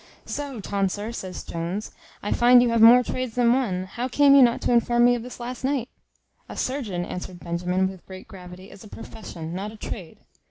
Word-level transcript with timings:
"So, 0.25 0.59
tonsor," 0.59 1.11
says 1.13 1.43
Jones, 1.43 1.91
"I 2.23 2.31
find 2.31 2.63
you 2.63 2.69
have 2.69 2.81
more 2.81 3.03
trades 3.03 3.35
than 3.35 3.53
one; 3.53 3.83
how 3.83 4.07
came 4.07 4.33
you 4.33 4.41
not 4.41 4.59
to 4.61 4.71
inform 4.73 5.05
me 5.05 5.13
of 5.13 5.21
this 5.21 5.39
last 5.39 5.63
night?" 5.63 5.89
"A 6.49 6.57
surgeon," 6.57 7.05
answered 7.05 7.39
Benjamin, 7.39 7.87
with 7.87 8.07
great 8.07 8.27
gravity, 8.27 8.71
"is 8.71 8.83
a 8.83 8.87
profession, 8.87 9.53
not 9.53 9.71
a 9.71 9.77
trade. 9.77 10.17